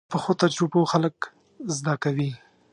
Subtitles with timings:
[0.09, 1.15] پخو تجربو خلک
[1.75, 2.31] زده کوي